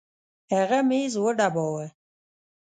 [0.53, 1.85] هغه ميز وډباوه.